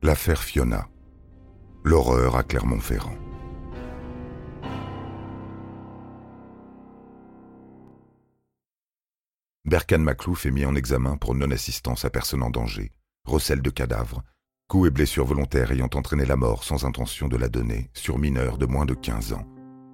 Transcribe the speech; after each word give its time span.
L'affaire 0.00 0.44
Fiona. 0.44 0.88
L'horreur 1.82 2.36
à 2.36 2.44
Clermont-Ferrand. 2.44 3.16
Berkan 9.64 9.98
Maclouf 9.98 10.46
est 10.46 10.52
mis 10.52 10.64
en 10.64 10.76
examen 10.76 11.16
pour 11.16 11.34
non-assistance 11.34 12.04
à 12.04 12.10
personne 12.10 12.44
en 12.44 12.50
danger, 12.50 12.92
recel 13.24 13.60
de 13.60 13.70
cadavres, 13.70 14.22
coups 14.68 14.86
et 14.86 14.90
blessures 14.92 15.26
volontaires 15.26 15.72
ayant 15.72 15.90
entraîné 15.92 16.24
la 16.24 16.36
mort 16.36 16.62
sans 16.62 16.84
intention 16.84 17.26
de 17.26 17.36
la 17.36 17.48
donner 17.48 17.90
sur 17.92 18.18
mineurs 18.18 18.56
de 18.56 18.66
moins 18.66 18.86
de 18.86 18.94
15 18.94 19.32
ans 19.32 19.48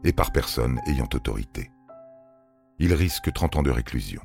et 0.04 0.12
par 0.12 0.32
personne 0.32 0.82
ayant 0.86 1.08
autorité. 1.14 1.70
Il 2.78 2.92
risque 2.92 3.32
30 3.32 3.56
ans 3.56 3.62
de 3.62 3.70
réclusion. 3.70 4.20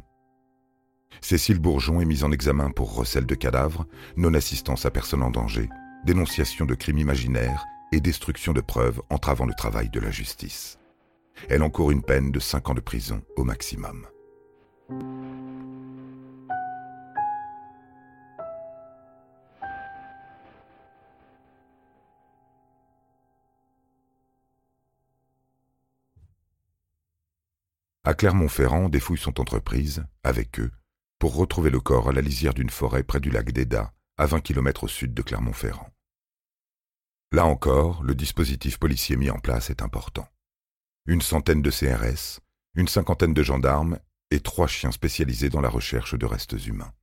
Cécile 1.29 1.59
Bourgeon 1.59 2.01
est 2.01 2.05
mise 2.05 2.23
en 2.23 2.31
examen 2.31 2.71
pour 2.71 2.95
recel 2.95 3.27
de 3.27 3.35
cadavres, 3.35 3.85
non-assistance 4.17 4.87
à 4.87 4.89
personne 4.89 5.21
en 5.21 5.29
danger, 5.29 5.69
dénonciation 6.03 6.65
de 6.65 6.73
crimes 6.73 6.97
imaginaires 6.97 7.65
et 7.91 7.99
destruction 7.99 8.51
de 8.51 8.61
preuves 8.61 9.01
entravant 9.11 9.45
le 9.45 9.53
travail 9.53 9.89
de 9.89 9.99
la 9.99 10.09
justice. 10.09 10.79
Elle 11.47 11.61
encourt 11.61 11.91
une 11.91 12.01
peine 12.01 12.31
de 12.31 12.39
5 12.39 12.69
ans 12.69 12.73
de 12.73 12.79
prison 12.79 13.21
au 13.35 13.43
maximum. 13.43 14.07
À 28.03 28.15
Clermont-Ferrand, 28.15 28.89
des 28.89 28.99
fouilles 28.99 29.19
sont 29.19 29.39
entreprises, 29.39 30.03
avec 30.23 30.59
eux, 30.59 30.71
pour 31.19 31.35
retrouver 31.35 31.69
le 31.69 31.81
corps 31.81 32.09
à 32.09 32.13
la 32.13 32.21
lisière 32.21 32.53
d'une 32.53 32.69
forêt 32.69 33.03
près 33.03 33.19
du 33.19 33.29
lac 33.29 33.51
d'Eda, 33.51 33.93
à 34.17 34.25
20 34.25 34.39
km 34.39 34.85
au 34.85 34.87
sud 34.87 35.13
de 35.13 35.21
Clermont-Ferrand. 35.21 35.93
Là 37.31 37.45
encore, 37.45 38.01
le 38.03 38.15
dispositif 38.15 38.79
policier 38.79 39.15
mis 39.17 39.29
en 39.29 39.37
place 39.37 39.69
est 39.69 39.83
important. 39.83 40.27
Une 41.05 41.21
centaine 41.21 41.61
de 41.61 41.69
CRS, 41.69 42.39
une 42.75 42.87
cinquantaine 42.87 43.33
de 43.33 43.43
gendarmes 43.43 43.99
et 44.31 44.39
trois 44.39 44.67
chiens 44.67 44.91
spécialisés 44.91 45.49
dans 45.49 45.61
la 45.61 45.69
recherche 45.69 46.17
de 46.17 46.25
restes 46.25 46.65
humains. 46.65 46.93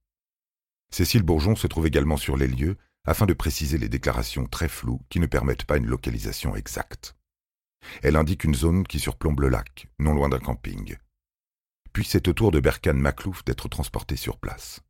Cécile 0.91 1.23
Bourgeon 1.23 1.55
se 1.55 1.67
trouve 1.67 1.87
également 1.87 2.17
sur 2.17 2.37
les 2.37 2.49
lieux 2.49 2.77
afin 3.05 3.27
de 3.27 3.35
préciser 3.35 3.79
les 3.79 3.89
déclarations 3.89 4.47
très 4.47 4.69
floues 4.69 5.03
qui 5.11 5.21
ne 5.21 5.27
permettent 5.27 5.65
pas 5.65 5.77
une 5.77 5.87
localisation 5.87 6.57
exacte. 6.57 7.17
Elle 8.03 8.17
indique 8.17 8.45
une 8.45 8.55
zone 8.55 8.87
qui 8.87 8.99
surplombe 8.99 9.41
le 9.41 9.49
lac, 9.49 9.89
non 9.99 10.15
loin 10.15 10.29
d'un 10.29 10.41
camping. 10.41 10.97
Puis 11.97 12.05
c'est 12.05 12.29
au 12.29 12.35
tour 12.35 12.51
de 12.51 12.61
Berkan 12.61 12.93
Maclouf 12.93 13.43
d'être 13.47 13.69
transporté 13.69 14.17
sur 14.17 14.37
place. 14.37 14.83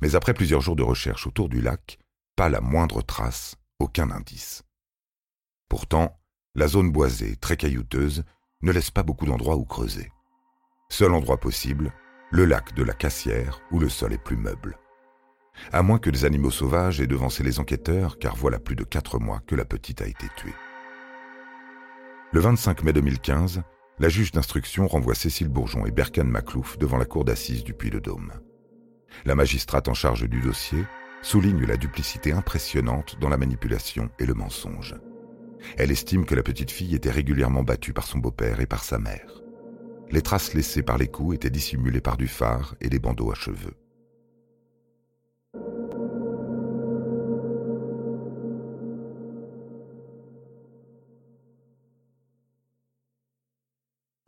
Mais 0.00 0.14
après 0.14 0.32
plusieurs 0.32 0.60
jours 0.60 0.76
de 0.76 0.84
recherche 0.84 1.26
autour 1.26 1.48
du 1.48 1.60
lac, 1.60 1.98
pas 2.36 2.48
la 2.48 2.60
moindre 2.60 3.02
trace, 3.02 3.56
aucun 3.80 4.12
indice. 4.12 4.62
Pourtant, 5.68 6.20
la 6.54 6.68
zone 6.68 6.92
boisée, 6.92 7.34
très 7.34 7.56
caillouteuse, 7.56 8.22
ne 8.62 8.70
laisse 8.70 8.92
pas 8.92 9.02
beaucoup 9.02 9.26
d'endroits 9.26 9.56
où 9.56 9.64
creuser. 9.64 10.12
Seul 10.88 11.14
endroit 11.14 11.40
possible, 11.40 11.92
le 12.30 12.44
lac 12.44 12.74
de 12.74 12.84
la 12.84 12.94
Cassière, 12.94 13.60
où 13.72 13.80
le 13.80 13.88
sol 13.88 14.12
est 14.12 14.22
plus 14.22 14.36
meuble. 14.36 14.78
À 15.72 15.82
moins 15.82 15.98
que 15.98 16.10
des 16.10 16.24
animaux 16.24 16.52
sauvages 16.52 17.00
aient 17.00 17.08
devancé 17.08 17.42
les 17.42 17.58
enquêteurs, 17.58 18.20
car 18.20 18.36
voilà 18.36 18.60
plus 18.60 18.76
de 18.76 18.84
quatre 18.84 19.18
mois 19.18 19.40
que 19.48 19.56
la 19.56 19.64
petite 19.64 20.00
a 20.00 20.06
été 20.06 20.28
tuée. 20.36 20.54
Le 22.32 22.38
25 22.38 22.84
mai 22.84 22.92
2015, 22.92 23.62
la 23.98 24.08
juge 24.08 24.32
d'instruction 24.32 24.86
renvoie 24.86 25.14
Cécile 25.14 25.48
Bourgeon 25.48 25.86
et 25.86 25.90
Berkan 25.90 26.24
Maclouf 26.24 26.78
devant 26.78 26.98
la 26.98 27.06
cour 27.06 27.24
d'assises 27.24 27.64
du 27.64 27.72
Puy-le-Dôme. 27.72 28.32
La 29.24 29.34
magistrate 29.34 29.88
en 29.88 29.94
charge 29.94 30.28
du 30.28 30.40
dossier 30.40 30.84
souligne 31.22 31.64
la 31.64 31.76
duplicité 31.76 32.32
impressionnante 32.32 33.16
dans 33.20 33.30
la 33.30 33.38
manipulation 33.38 34.10
et 34.18 34.26
le 34.26 34.34
mensonge. 34.34 34.94
Elle 35.78 35.90
estime 35.90 36.26
que 36.26 36.34
la 36.34 36.42
petite 36.42 36.70
fille 36.70 36.94
était 36.94 37.10
régulièrement 37.10 37.62
battue 37.62 37.94
par 37.94 38.06
son 38.06 38.18
beau-père 38.18 38.60
et 38.60 38.66
par 38.66 38.84
sa 38.84 38.98
mère. 38.98 39.42
Les 40.10 40.22
traces 40.22 40.54
laissées 40.54 40.82
par 40.82 40.98
les 40.98 41.08
coups 41.08 41.36
étaient 41.36 41.50
dissimulées 41.50 42.02
par 42.02 42.16
du 42.16 42.28
phare 42.28 42.76
et 42.80 42.88
des 42.88 42.98
bandeaux 42.98 43.32
à 43.32 43.34
cheveux. 43.34 43.74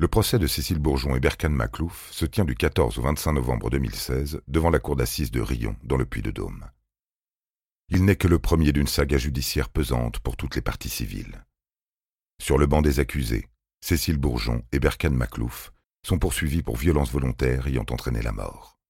Le 0.09 0.11
procès 0.11 0.39
de 0.39 0.47
Cécile 0.47 0.79
Bourgeon 0.79 1.15
et 1.17 1.21
Berkan 1.21 1.51
Maclouf 1.51 2.11
se 2.13 2.25
tient 2.25 2.47
du 2.47 2.55
14 2.55 2.99
au 2.99 3.03
25 3.03 3.33
novembre 3.33 3.69
2016 3.69 4.41
devant 4.49 4.71
la 4.71 4.79
cour 4.79 4.97
d'assises 4.97 5.31
de 5.31 5.43
Rion, 5.43 5.77
dans 5.83 5.99
le 5.99 6.07
Puy-de-Dôme. 6.07 6.65
Il 7.91 8.07
n'est 8.07 8.17
que 8.17 8.27
le 8.27 8.39
premier 8.39 8.73
d'une 8.73 8.87
saga 8.87 9.19
judiciaire 9.19 9.69
pesante 9.69 10.21
pour 10.21 10.39
toutes 10.39 10.55
les 10.55 10.63
parties 10.63 10.89
civiles. 10.89 11.45
Sur 12.41 12.57
le 12.57 12.67
banc 12.67 12.81
des 12.81 13.01
accusés, 13.01 13.51
Cécile 13.83 14.17
Bourgeon 14.17 14.63
et 14.73 14.79
Berkan 14.79 15.11
Maclouf 15.11 15.75
sont 16.07 16.19
poursuivis 16.19 16.63
pour 16.63 16.79
violence 16.79 17.13
volontaire 17.13 17.67
ayant 17.67 17.85
entraîné 17.91 18.23
la 18.23 18.33
mort. 18.33 18.81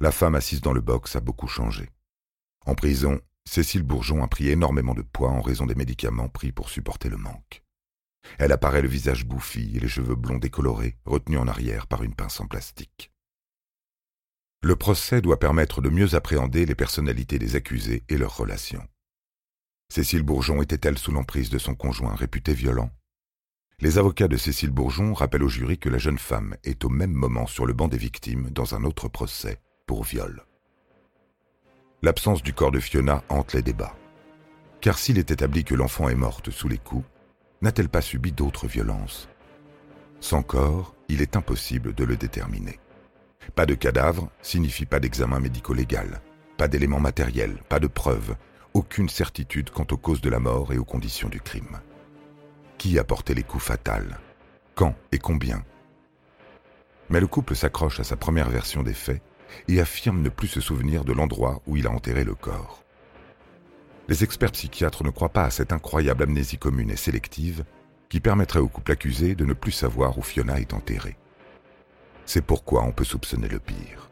La 0.00 0.10
femme 0.10 0.34
assise 0.34 0.60
dans 0.60 0.72
le 0.72 0.80
box 0.80 1.14
a 1.14 1.20
beaucoup 1.20 1.46
changé. 1.46 1.88
En 2.66 2.74
prison, 2.74 3.20
Cécile 3.48 3.84
Bourgeon 3.84 4.24
a 4.24 4.26
pris 4.26 4.48
énormément 4.48 4.94
de 4.94 5.02
poids 5.02 5.30
en 5.30 5.40
raison 5.40 5.66
des 5.66 5.76
médicaments 5.76 6.28
pris 6.28 6.50
pour 6.50 6.68
supporter 6.68 7.08
le 7.08 7.16
manque. 7.16 7.62
Elle 8.38 8.52
apparaît 8.52 8.82
le 8.82 8.88
visage 8.88 9.26
bouffi 9.26 9.76
et 9.76 9.80
les 9.80 9.88
cheveux 9.88 10.14
blonds 10.14 10.38
décolorés, 10.38 10.96
retenus 11.04 11.38
en 11.38 11.48
arrière 11.48 11.86
par 11.86 12.02
une 12.02 12.14
pince 12.14 12.40
en 12.40 12.46
plastique. 12.46 13.12
Le 14.62 14.76
procès 14.76 15.20
doit 15.22 15.38
permettre 15.38 15.80
de 15.80 15.88
mieux 15.88 16.14
appréhender 16.14 16.66
les 16.66 16.74
personnalités 16.74 17.38
des 17.38 17.56
accusés 17.56 18.02
et 18.08 18.18
leurs 18.18 18.36
relations. 18.36 18.86
Cécile 19.90 20.22
Bourgeon 20.22 20.62
était-elle 20.62 20.98
sous 20.98 21.12
l'emprise 21.12 21.50
de 21.50 21.58
son 21.58 21.74
conjoint 21.74 22.14
réputé 22.14 22.54
violent? 22.54 22.90
Les 23.80 23.96
avocats 23.96 24.28
de 24.28 24.36
Cécile 24.36 24.70
Bourgeon 24.70 25.14
rappellent 25.14 25.42
au 25.42 25.48
jury 25.48 25.78
que 25.78 25.88
la 25.88 25.96
jeune 25.96 26.18
femme 26.18 26.54
est 26.64 26.84
au 26.84 26.90
même 26.90 27.12
moment 27.12 27.46
sur 27.46 27.64
le 27.64 27.72
banc 27.72 27.88
des 27.88 27.96
victimes 27.96 28.50
dans 28.50 28.74
un 28.74 28.84
autre 28.84 29.08
procès 29.08 29.58
pour 29.86 30.04
viol. 30.04 30.44
L'absence 32.02 32.42
du 32.42 32.52
corps 32.52 32.70
de 32.70 32.80
Fiona 32.80 33.24
hante 33.30 33.54
les 33.54 33.62
débats. 33.62 33.96
Car 34.82 34.98
s'il 34.98 35.18
est 35.18 35.30
établi 35.30 35.64
que 35.64 35.74
l'enfant 35.74 36.08
est 36.08 36.14
morte 36.14 36.50
sous 36.50 36.68
les 36.68 36.78
coups, 36.78 37.06
n'a-t-elle 37.62 37.88
pas 37.88 38.00
subi 38.00 38.32
d'autres 38.32 38.66
violences? 38.66 39.28
Sans 40.20 40.42
corps, 40.42 40.94
il 41.08 41.22
est 41.22 41.36
impossible 41.36 41.94
de 41.94 42.04
le 42.04 42.16
déterminer. 42.16 42.78
Pas 43.54 43.66
de 43.66 43.74
cadavre 43.74 44.30
signifie 44.42 44.86
pas 44.86 45.00
d'examen 45.00 45.40
médico-légal, 45.40 46.20
pas 46.56 46.68
d'éléments 46.68 47.00
matériels, 47.00 47.58
pas 47.68 47.80
de 47.80 47.86
preuves, 47.86 48.36
aucune 48.74 49.08
certitude 49.08 49.70
quant 49.70 49.86
aux 49.90 49.96
causes 49.96 50.20
de 50.20 50.30
la 50.30 50.38
mort 50.38 50.72
et 50.72 50.78
aux 50.78 50.84
conditions 50.84 51.28
du 51.28 51.40
crime. 51.40 51.80
Qui 52.78 52.98
a 52.98 53.04
porté 53.04 53.34
les 53.34 53.42
coups 53.42 53.64
fatals? 53.64 54.18
Quand 54.74 54.94
et 55.12 55.18
combien? 55.18 55.64
Mais 57.08 57.20
le 57.20 57.26
couple 57.26 57.56
s'accroche 57.56 57.98
à 58.00 58.04
sa 58.04 58.16
première 58.16 58.48
version 58.48 58.82
des 58.82 58.94
faits 58.94 59.22
et 59.68 59.80
affirme 59.80 60.22
ne 60.22 60.28
plus 60.28 60.48
se 60.48 60.60
souvenir 60.60 61.04
de 61.04 61.12
l'endroit 61.12 61.60
où 61.66 61.76
il 61.76 61.86
a 61.86 61.90
enterré 61.90 62.24
le 62.24 62.34
corps. 62.34 62.84
Les 64.10 64.24
experts 64.24 64.50
psychiatres 64.50 65.04
ne 65.04 65.10
croient 65.10 65.28
pas 65.28 65.44
à 65.44 65.50
cette 65.50 65.72
incroyable 65.72 66.24
amnésie 66.24 66.58
commune 66.58 66.90
et 66.90 66.96
sélective 66.96 67.64
qui 68.08 68.18
permettrait 68.18 68.58
au 68.58 68.66
couple 68.66 68.90
accusé 68.90 69.36
de 69.36 69.44
ne 69.44 69.52
plus 69.52 69.70
savoir 69.70 70.18
où 70.18 70.22
Fiona 70.22 70.58
est 70.58 70.74
enterrée. 70.74 71.16
C'est 72.26 72.44
pourquoi 72.44 72.82
on 72.82 72.90
peut 72.90 73.04
soupçonner 73.04 73.46
le 73.46 73.60
pire. 73.60 74.10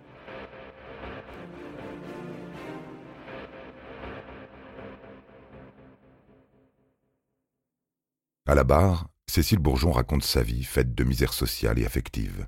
À 8.46 8.54
la 8.54 8.62
barre, 8.62 9.08
Cécile 9.26 9.58
Bourgeon 9.58 9.90
raconte 9.90 10.22
sa 10.22 10.44
vie 10.44 10.62
faite 10.62 10.94
de 10.94 11.02
misère 11.02 11.32
sociale 11.32 11.80
et 11.80 11.84
affective. 11.84 12.46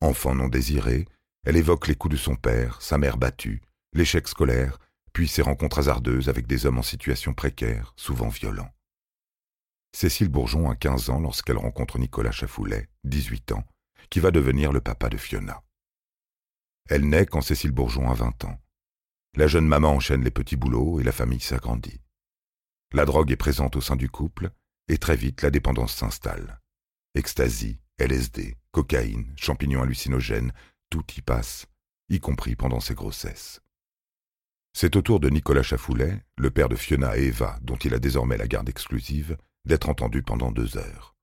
Enfant 0.00 0.36
non 0.36 0.46
désiré, 0.46 1.06
elle 1.44 1.56
évoque 1.56 1.88
les 1.88 1.96
coups 1.96 2.14
de 2.14 2.20
son 2.20 2.36
père, 2.36 2.80
sa 2.80 2.96
mère 2.96 3.16
battue, 3.16 3.60
l'échec 3.92 4.28
scolaire 4.28 4.78
puis 5.12 5.28
ses 5.28 5.42
rencontres 5.42 5.78
hasardeuses 5.78 6.28
avec 6.28 6.46
des 6.46 6.66
hommes 6.66 6.78
en 6.78 6.82
situation 6.82 7.34
précaire, 7.34 7.92
souvent 7.96 8.28
violents. 8.28 8.72
Cécile 9.94 10.28
Bourgeon 10.28 10.70
a 10.70 10.76
15 10.76 11.10
ans 11.10 11.20
lorsqu'elle 11.20 11.56
rencontre 11.56 11.98
Nicolas 11.98 12.30
Chafoulet, 12.30 12.88
18 13.04 13.52
ans, 13.52 13.64
qui 14.10 14.20
va 14.20 14.30
devenir 14.30 14.72
le 14.72 14.80
papa 14.80 15.08
de 15.08 15.16
Fiona. 15.16 15.62
Elle 16.88 17.08
naît 17.08 17.26
quand 17.26 17.40
Cécile 17.40 17.72
Bourgeon 17.72 18.10
a 18.10 18.14
20 18.14 18.44
ans. 18.44 18.60
La 19.36 19.46
jeune 19.46 19.66
maman 19.66 19.90
enchaîne 19.90 20.24
les 20.24 20.30
petits 20.30 20.56
boulots 20.56 21.00
et 21.00 21.04
la 21.04 21.12
famille 21.12 21.40
s'agrandit. 21.40 22.00
La 22.92 23.04
drogue 23.04 23.30
est 23.30 23.36
présente 23.36 23.76
au 23.76 23.80
sein 23.80 23.96
du 23.96 24.08
couple 24.08 24.50
et 24.88 24.98
très 24.98 25.16
vite 25.16 25.42
la 25.42 25.50
dépendance 25.50 25.94
s'installe. 25.94 26.60
Ecstasy, 27.14 27.78
LSD, 27.98 28.56
cocaïne, 28.70 29.32
champignons 29.36 29.82
hallucinogènes, 29.82 30.52
tout 30.88 31.04
y 31.16 31.20
passe, 31.20 31.66
y 32.08 32.20
compris 32.20 32.56
pendant 32.56 32.80
ses 32.80 32.94
grossesses. 32.94 33.60
C'est 34.72 34.96
au 34.96 35.02
tour 35.02 35.20
de 35.20 35.28
Nicolas 35.28 35.62
Chafoulet, 35.62 36.24
le 36.36 36.50
père 36.50 36.68
de 36.68 36.76
Fiona 36.76 37.16
et 37.16 37.24
Eva, 37.24 37.58
dont 37.62 37.76
il 37.76 37.94
a 37.94 37.98
désormais 37.98 38.36
la 38.36 38.46
garde 38.46 38.68
exclusive, 38.68 39.36
d'être 39.64 39.88
entendu 39.88 40.22
pendant 40.22 40.52
deux 40.52 40.76
heures. 40.76 41.16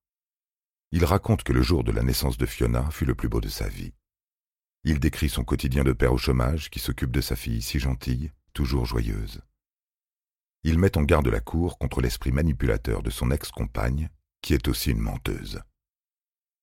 Il 0.91 1.05
raconte 1.05 1.43
que 1.43 1.53
le 1.53 1.61
jour 1.61 1.83
de 1.83 1.91
la 1.91 2.03
naissance 2.03 2.37
de 2.37 2.45
Fiona 2.45 2.89
fut 2.91 3.05
le 3.05 3.15
plus 3.15 3.29
beau 3.29 3.41
de 3.41 3.47
sa 3.47 3.67
vie. 3.67 3.93
Il 4.83 4.99
décrit 4.99 5.29
son 5.29 5.43
quotidien 5.43 5.83
de 5.83 5.93
père 5.93 6.13
au 6.13 6.17
chômage 6.17 6.69
qui 6.69 6.79
s'occupe 6.79 7.11
de 7.11 7.21
sa 7.21 7.35
fille 7.35 7.61
si 7.61 7.79
gentille, 7.79 8.31
toujours 8.53 8.85
joyeuse. 8.85 9.41
il 10.63 10.79
met 10.79 10.97
en 10.97 11.03
garde 11.03 11.27
la 11.27 11.41
cour 11.41 11.77
contre 11.77 12.01
l'esprit 12.01 12.31
manipulateur 12.31 13.03
de 13.03 13.09
son 13.09 13.29
ex-compagne, 13.31 14.09
qui 14.41 14.53
est 14.53 14.67
aussi 14.67 14.91
une 14.91 14.99
menteuse. 14.99 15.61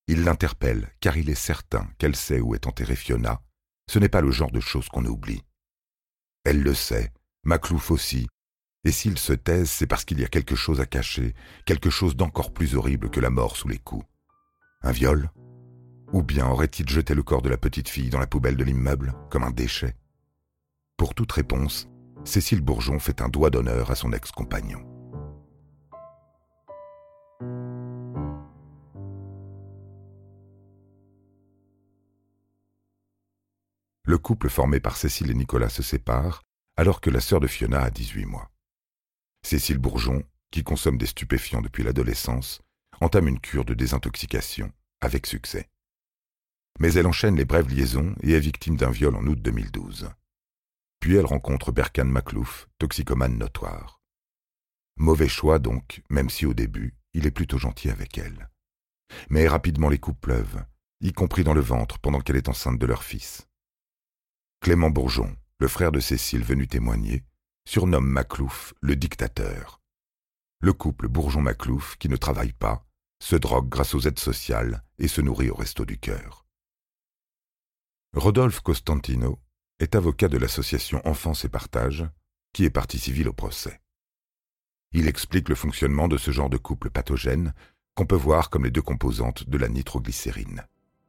Il 0.08 0.24
l'interpelle 0.24 0.92
car 1.00 1.16
il 1.16 1.30
est 1.30 1.34
certain 1.34 1.88
qu'elle 1.98 2.16
sait 2.16 2.40
où 2.40 2.54
est 2.54 2.66
enterrée 2.66 2.96
Fiona. 2.96 3.40
Ce 3.90 3.98
n'est 3.98 4.08
pas 4.08 4.20
le 4.20 4.30
genre 4.30 4.50
de 4.50 4.60
choses 4.60 4.88
qu'on 4.88 5.04
oublie. 5.04 5.42
Elle 6.44 6.62
le 6.62 6.74
sait, 6.74 7.12
Maclouf 7.44 7.90
aussi, 7.90 8.26
et 8.84 8.90
s'il 8.90 9.16
se 9.16 9.32
taise, 9.32 9.70
c'est 9.70 9.86
parce 9.86 10.04
qu'il 10.04 10.20
y 10.20 10.24
a 10.24 10.28
quelque 10.28 10.56
chose 10.56 10.80
à 10.80 10.86
cacher, 10.86 11.34
quelque 11.66 11.90
chose 11.90 12.16
d'encore 12.16 12.52
plus 12.52 12.74
horrible 12.74 13.10
que 13.10 13.20
la 13.20 13.30
mort 13.30 13.56
sous 13.56 13.68
les 13.68 13.78
coups. 13.78 14.04
Un 14.82 14.90
viol? 14.90 15.30
Ou 16.12 16.22
bien 16.22 16.48
aurait-il 16.48 16.88
jeté 16.88 17.14
le 17.14 17.22
corps 17.22 17.42
de 17.42 17.48
la 17.48 17.56
petite 17.56 17.88
fille 17.88 18.10
dans 18.10 18.18
la 18.18 18.26
poubelle 18.26 18.56
de 18.56 18.64
l'immeuble, 18.64 19.14
comme 19.30 19.44
un 19.44 19.52
déchet? 19.52 19.94
Pour 20.96 21.14
toute 21.14 21.32
réponse, 21.32 21.88
Cécile 22.24 22.60
Bourgeon 22.60 22.98
fait 22.98 23.22
un 23.22 23.28
doigt 23.28 23.50
d'honneur 23.50 23.90
à 23.90 23.94
son 23.94 24.12
ex-compagnon. 24.12 24.91
Le 34.12 34.18
couple 34.18 34.50
formé 34.50 34.78
par 34.78 34.98
Cécile 34.98 35.30
et 35.30 35.34
Nicolas 35.34 35.70
se 35.70 35.82
sépare 35.82 36.42
alors 36.76 37.00
que 37.00 37.08
la 37.08 37.22
sœur 37.22 37.40
de 37.40 37.46
Fiona 37.46 37.80
a 37.80 37.88
18 37.88 38.26
mois. 38.26 38.50
Cécile 39.42 39.78
Bourgeon, 39.78 40.22
qui 40.50 40.62
consomme 40.62 40.98
des 40.98 41.06
stupéfiants 41.06 41.62
depuis 41.62 41.82
l'adolescence, 41.82 42.60
entame 43.00 43.28
une 43.28 43.40
cure 43.40 43.64
de 43.64 43.72
désintoxication, 43.72 44.70
avec 45.00 45.26
succès. 45.26 45.70
Mais 46.78 46.92
elle 46.92 47.06
enchaîne 47.06 47.36
les 47.36 47.46
brèves 47.46 47.70
liaisons 47.70 48.14
et 48.20 48.32
est 48.32 48.38
victime 48.38 48.76
d'un 48.76 48.90
viol 48.90 49.16
en 49.16 49.26
août 49.26 49.40
2012. 49.40 50.10
Puis 51.00 51.16
elle 51.16 51.24
rencontre 51.24 51.72
Berkan 51.72 52.04
Maclouf, 52.04 52.68
toxicomane 52.76 53.38
notoire. 53.38 54.02
Mauvais 54.98 55.28
choix 55.28 55.58
donc, 55.58 56.02
même 56.10 56.28
si 56.28 56.44
au 56.44 56.52
début, 56.52 56.94
il 57.14 57.26
est 57.26 57.30
plutôt 57.30 57.56
gentil 57.56 57.88
avec 57.88 58.18
elle. 58.18 58.50
Mais 59.30 59.48
rapidement 59.48 59.88
les 59.88 59.98
coups 59.98 60.20
pleuvent, 60.20 60.62
y 61.00 61.14
compris 61.14 61.44
dans 61.44 61.54
le 61.54 61.62
ventre 61.62 61.98
pendant 61.98 62.20
qu'elle 62.20 62.36
est 62.36 62.50
enceinte 62.50 62.78
de 62.78 62.86
leur 62.86 63.04
fils. 63.04 63.48
Clément 64.62 64.90
Bourgeon, 64.90 65.36
le 65.58 65.66
frère 65.66 65.90
de 65.90 65.98
Cécile 65.98 66.44
venu 66.44 66.68
témoigner, 66.68 67.24
surnomme 67.68 68.06
Maclouf 68.06 68.74
le 68.80 68.94
dictateur. 68.94 69.80
Le 70.60 70.72
couple 70.72 71.08
Bourgeon-Maclouf, 71.08 71.96
qui 71.96 72.08
ne 72.08 72.14
travaille 72.14 72.52
pas, 72.52 72.86
se 73.20 73.34
drogue 73.34 73.68
grâce 73.68 73.92
aux 73.96 74.02
aides 74.02 74.20
sociales 74.20 74.84
et 75.00 75.08
se 75.08 75.20
nourrit 75.20 75.50
au 75.50 75.56
resto 75.56 75.84
du 75.84 75.98
cœur. 75.98 76.46
Rodolphe 78.14 78.60
Costantino, 78.60 79.40
est 79.80 79.96
avocat 79.96 80.28
de 80.28 80.38
l'association 80.38 81.02
Enfance 81.04 81.44
et 81.44 81.48
Partage, 81.48 82.08
qui 82.52 82.64
est 82.64 82.70
partie 82.70 83.00
civile 83.00 83.30
au 83.30 83.32
procès. 83.32 83.80
Il 84.92 85.08
explique 85.08 85.48
le 85.48 85.56
fonctionnement 85.56 86.06
de 86.06 86.18
ce 86.18 86.30
genre 86.30 86.50
de 86.50 86.56
couple 86.56 86.88
pathogène 86.88 87.52
qu'on 87.96 88.06
peut 88.06 88.14
voir 88.14 88.48
comme 88.48 88.64
les 88.64 88.70
deux 88.70 88.80
composantes 88.80 89.48
de 89.48 89.58
la 89.58 89.68
nitroglycérine. 89.68 90.64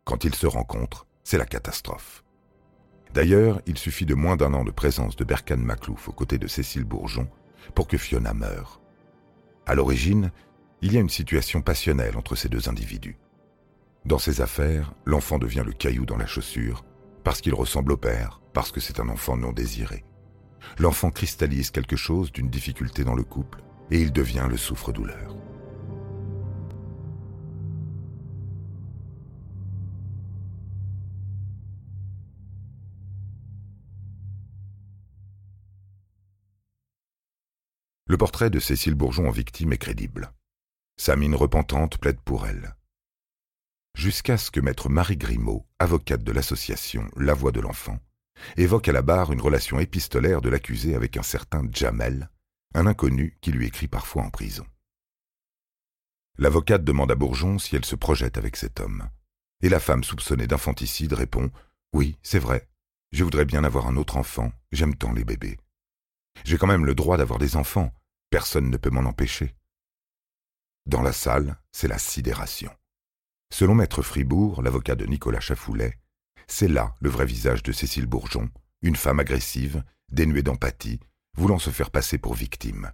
Quand 0.06 0.24
ils 0.24 0.34
se 0.34 0.48
rencontrent, 0.48 1.06
c'est 1.24 1.38
la 1.38 1.46
catastrophe. 1.46 2.24
D'ailleurs, 3.14 3.62
il 3.68 3.78
suffit 3.78 4.08
de 4.08 4.16
moins 4.16 4.36
d'un 4.36 4.54
an 4.56 4.64
de 4.64 4.72
présence 4.72 5.16
de 5.16 5.24
Berkan 5.24 5.58
Maclouf 5.58 6.10
aux 6.10 6.14
côtés 6.14 6.40
de 6.40 6.48
Cécile 6.48 6.84
Bourgeon 6.84 7.28
pour 7.76 7.88
que 7.88 7.98
Fiona 7.98 8.34
meure. 8.34 8.82
À 9.68 9.76
l'origine, 9.76 10.32
il 10.82 10.94
y 10.94 10.98
a 10.98 11.02
une 11.02 11.10
situation 11.10 11.62
passionnelle 11.62 12.18
entre 12.18 12.36
ces 12.36 12.50
deux 12.50 12.70
individus. 12.70 13.18
Dans 14.06 14.18
ces 14.18 14.42
affaires, 14.42 14.94
l'enfant 15.06 15.38
devient 15.38 15.64
le 15.66 15.74
caillou 15.74 16.06
dans 16.06 16.18
la 16.18 16.26
chaussure 16.26 16.84
parce 17.24 17.40
qu'il 17.40 17.54
ressemble 17.54 17.94
au 17.94 17.98
père, 17.98 18.42
parce 18.52 18.72
que 18.72 18.82
c'est 18.82 19.00
un 19.00 19.08
enfant 19.08 19.38
non 19.38 19.54
désiré. 19.54 20.04
L'enfant 20.80 21.12
cristallise 21.12 21.72
quelque 21.72 21.96
chose 21.96 22.32
d'une 22.32 22.50
difficulté 22.50 23.04
dans 23.04 23.16
le 23.16 23.24
couple 23.24 23.64
et 23.92 24.02
il 24.02 24.12
devient 24.12 24.48
le 24.50 24.58
souffre-douleur. 24.58 25.38
Le 38.14 38.18
portrait 38.18 38.52
de 38.52 38.60
Cécile 38.60 38.94
Bourgeon 38.94 39.28
en 39.28 39.32
victime 39.32 39.74
est 39.74 39.80
crédible. 39.80 40.32
Sa 40.98 41.16
mine 41.16 41.34
repentante 41.34 41.98
plaide 41.98 42.22
pour 42.22 42.46
elle 42.46 42.76
jusqu'à 43.96 44.38
ce 44.38 44.52
que 44.52 44.60
maître 44.60 44.88
Marie 44.88 45.18
Grimaud, 45.18 45.66
avocate 45.80 46.24
de 46.24 46.32
l'association 46.32 47.10
La 47.16 47.34
Voix 47.34 47.52
de 47.52 47.60
l'Enfant, 47.60 47.98
évoque 48.56 48.88
à 48.88 48.92
la 48.92 49.02
barre 49.02 49.34
une 49.34 49.42
relation 49.42 49.80
épistolaire 49.80 50.42
de 50.42 50.50
l'accusé 50.50 50.94
avec 50.94 51.18
un 51.18 51.24
certain 51.24 51.64
Jamel, 51.72 52.30
un 52.76 52.86
inconnu 52.86 53.36
qui 53.42 53.52
lui 53.52 53.66
écrit 53.66 53.88
parfois 53.88 54.22
en 54.22 54.30
prison. 54.30 54.68
L'avocate 56.38 56.84
demande 56.84 57.12
à 57.12 57.16
Bourgeon 57.16 57.58
si 57.58 57.76
elle 57.76 57.86
se 57.86 57.96
projette 57.96 58.38
avec 58.38 58.58
cet 58.58 58.80
homme, 58.80 59.10
et 59.64 59.70
la 59.70 59.80
femme 59.80 60.04
soupçonnée 60.04 60.46
d'infanticide 60.46 61.14
répond 61.14 61.50
Oui, 61.94 62.20
c'est 62.22 62.38
vrai, 62.38 62.70
je 63.12 63.24
voudrais 63.24 63.46
bien 63.46 63.64
avoir 63.64 63.88
un 63.88 63.98
autre 63.98 64.18
enfant, 64.18 64.52
j'aime 64.72 64.94
tant 64.94 65.14
les 65.14 65.26
bébés. 65.26 65.58
J'ai 66.44 66.60
quand 66.60 66.68
même 66.68 66.86
le 66.86 66.94
droit 66.94 67.18
d'avoir 67.18 67.40
des 67.40 67.56
enfants, 67.56 67.92
personne 68.34 68.72
ne 68.72 68.78
peut 68.78 68.90
m'en 68.90 69.08
empêcher. 69.08 69.54
Dans 70.88 71.04
la 71.04 71.14
salle, 71.14 71.56
c'est 71.72 71.88
la 71.88 72.00
sidération. 72.00 72.72
Selon 73.52 73.76
Maître 73.76 74.02
Fribourg, 74.02 74.64
l'avocat 74.64 74.96
de 74.96 75.06
Nicolas 75.06 75.40
Chafoulet, 75.40 76.00
c'est 76.48 76.68
là 76.68 76.96
le 77.00 77.12
vrai 77.12 77.28
visage 77.28 77.62
de 77.62 77.72
Cécile 77.72 78.08
Bourgeon, 78.08 78.50
une 78.82 78.96
femme 78.96 79.20
agressive, 79.20 79.84
dénuée 80.12 80.42
d'empathie, 80.42 81.00
voulant 81.38 81.60
se 81.60 81.70
faire 81.70 81.92
passer 81.92 82.18
pour 82.18 82.34
victime. 82.34 82.92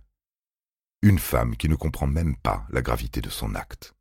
Une 1.04 1.20
femme 1.20 1.56
qui 1.56 1.70
ne 1.70 1.76
comprend 1.76 2.08
même 2.08 2.36
pas 2.36 2.66
la 2.70 2.82
gravité 2.82 3.22
de 3.22 3.30
son 3.30 3.56
acte. 3.56 3.96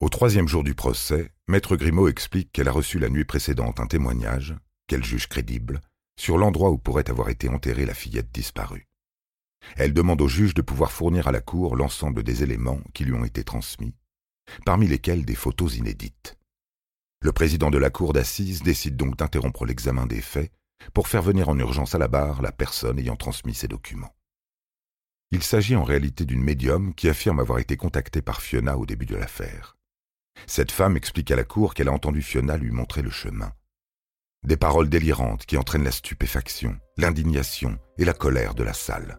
Au 0.00 0.08
troisième 0.08 0.48
jour 0.48 0.64
du 0.64 0.74
procès, 0.74 1.30
Maître 1.46 1.76
Grimaud 1.76 2.08
explique 2.08 2.52
qu'elle 2.52 2.68
a 2.68 2.72
reçu 2.72 2.98
la 2.98 3.10
nuit 3.10 3.26
précédente 3.26 3.80
un 3.80 3.86
témoignage, 3.86 4.56
qu'elle 4.86 5.04
juge 5.04 5.28
crédible, 5.28 5.82
sur 6.18 6.38
l'endroit 6.38 6.70
où 6.70 6.78
pourrait 6.78 7.10
avoir 7.10 7.28
été 7.28 7.50
enterrée 7.50 7.84
la 7.84 7.92
fillette 7.92 8.32
disparue. 8.32 8.85
Elle 9.76 9.92
demande 9.92 10.22
au 10.22 10.28
juge 10.28 10.54
de 10.54 10.62
pouvoir 10.62 10.92
fournir 10.92 11.28
à 11.28 11.32
la 11.32 11.40
Cour 11.40 11.76
l'ensemble 11.76 12.22
des 12.22 12.42
éléments 12.42 12.80
qui 12.94 13.04
lui 13.04 13.14
ont 13.14 13.24
été 13.24 13.44
transmis, 13.44 13.94
parmi 14.64 14.86
lesquels 14.86 15.24
des 15.24 15.34
photos 15.34 15.76
inédites. 15.76 16.38
Le 17.22 17.32
président 17.32 17.70
de 17.70 17.78
la 17.78 17.90
cour 17.90 18.12
d'assises 18.12 18.62
décide 18.62 18.96
donc 18.96 19.16
d'interrompre 19.16 19.64
l'examen 19.64 20.06
des 20.06 20.20
faits 20.20 20.52
pour 20.92 21.08
faire 21.08 21.22
venir 21.22 21.48
en 21.48 21.58
urgence 21.58 21.94
à 21.94 21.98
la 21.98 22.08
barre 22.08 22.42
la 22.42 22.52
personne 22.52 22.98
ayant 22.98 23.16
transmis 23.16 23.54
ces 23.54 23.68
documents. 23.68 24.14
Il 25.32 25.42
s'agit 25.42 25.74
en 25.74 25.82
réalité 25.82 26.24
d'une 26.24 26.42
médium 26.42 26.94
qui 26.94 27.08
affirme 27.08 27.40
avoir 27.40 27.58
été 27.58 27.76
contactée 27.76 28.22
par 28.22 28.40
Fiona 28.40 28.76
au 28.78 28.86
début 28.86 29.06
de 29.06 29.16
l'affaire. 29.16 29.76
Cette 30.46 30.70
femme 30.70 30.96
explique 30.96 31.30
à 31.30 31.36
la 31.36 31.44
cour 31.44 31.74
qu'elle 31.74 31.88
a 31.88 31.92
entendu 31.92 32.22
Fiona 32.22 32.56
lui 32.56 32.70
montrer 32.70 33.02
le 33.02 33.10
chemin. 33.10 33.52
Des 34.44 34.56
paroles 34.56 34.88
délirantes 34.88 35.46
qui 35.46 35.56
entraînent 35.56 35.82
la 35.82 35.90
stupéfaction, 35.90 36.78
l'indignation 36.96 37.78
et 37.98 38.04
la 38.04 38.12
colère 38.12 38.54
de 38.54 38.62
la 38.62 38.74
salle. 38.74 39.18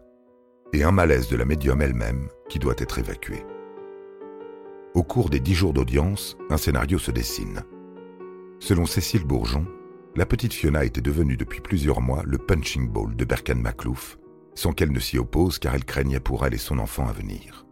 Et 0.74 0.84
un 0.84 0.92
malaise 0.92 1.28
de 1.28 1.36
la 1.36 1.46
médium 1.46 1.80
elle-même 1.80 2.28
qui 2.50 2.58
doit 2.58 2.74
être 2.76 2.98
évacué. 2.98 3.42
Au 4.94 5.02
cours 5.02 5.30
des 5.30 5.40
dix 5.40 5.54
jours 5.54 5.72
d'audience, 5.72 6.36
un 6.50 6.58
scénario 6.58 6.98
se 6.98 7.10
dessine. 7.10 7.62
Selon 8.58 8.84
Cécile 8.84 9.24
Bourgeon, 9.24 9.66
la 10.14 10.26
petite 10.26 10.52
Fiona 10.52 10.84
était 10.84 11.00
devenue 11.00 11.38
depuis 11.38 11.60
plusieurs 11.60 12.02
mois 12.02 12.22
le 12.26 12.36
punching 12.36 12.86
ball 12.86 13.16
de 13.16 13.24
Berkan 13.24 13.54
Maclouf, 13.54 14.18
sans 14.54 14.72
qu'elle 14.72 14.92
ne 14.92 15.00
s'y 15.00 15.16
oppose 15.16 15.58
car 15.58 15.74
elle 15.74 15.86
craignait 15.86 16.20
pour 16.20 16.44
elle 16.44 16.54
et 16.54 16.58
son 16.58 16.78
enfant 16.78 17.08
à 17.08 17.12
venir. 17.12 17.64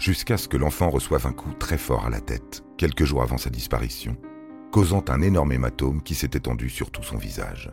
Jusqu'à 0.00 0.38
ce 0.38 0.48
que 0.48 0.56
l'enfant 0.56 0.90
reçoive 0.90 1.26
un 1.26 1.32
coup 1.32 1.52
très 1.52 1.78
fort 1.78 2.06
à 2.06 2.10
la 2.10 2.20
tête, 2.20 2.64
quelques 2.78 3.04
jours 3.04 3.22
avant 3.22 3.38
sa 3.38 3.50
disparition, 3.50 4.16
causant 4.72 5.04
un 5.08 5.20
énorme 5.20 5.52
hématome 5.52 6.02
qui 6.02 6.16
s'est 6.16 6.30
étendu 6.32 6.68
sur 6.68 6.90
tout 6.90 7.04
son 7.04 7.16
visage. 7.16 7.70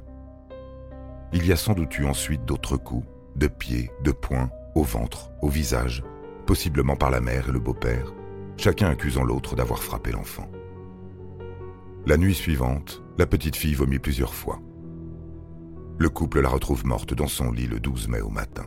Il 1.34 1.48
y 1.48 1.52
a 1.52 1.56
sans 1.56 1.74
doute 1.74 1.98
eu 1.98 2.06
ensuite 2.06 2.46
d'autres 2.46 2.78
coups, 2.78 3.08
de 3.36 3.48
pieds, 3.48 3.92
de 4.04 4.12
poings, 4.12 4.50
au 4.76 4.84
ventre, 4.84 5.32
au 5.42 5.50
visage, 5.50 6.04
possiblement 6.46 6.96
par 6.96 7.12
la 7.12 7.22
mère 7.22 7.50
et 7.50 7.52
le 7.52 7.60
beau-père, 7.60 8.14
chacun 8.58 8.90
accusant 8.90 9.24
l'autre 9.24 9.56
d'avoir 9.56 9.82
frappé 9.82 10.12
l'enfant. 10.12 10.50
La 12.06 12.18
nuit 12.18 12.36
suivante, 12.36 13.04
la 13.18 13.26
petite 13.26 13.56
fille 13.56 13.74
vomit 13.74 14.00
plusieurs 14.00 14.34
fois. 14.34 14.60
Le 15.98 16.10
couple 16.10 16.42
la 16.42 16.50
retrouve 16.50 16.86
morte 16.86 17.14
dans 17.14 17.28
son 17.28 17.52
lit 17.52 17.68
le 17.68 17.80
12 17.80 18.10
mai 18.10 18.22
au 18.22 18.30
matin. 18.30 18.66